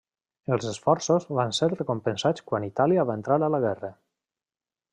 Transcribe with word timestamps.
Els 0.53 0.63
esforços 0.69 1.27
van 1.39 1.53
ser 1.57 1.69
recompensats 1.73 2.45
quan 2.53 2.65
Itàlia 2.69 3.05
va 3.11 3.19
entrar 3.21 3.39
a 3.49 3.51
la 3.57 3.61
guerra. 3.67 3.93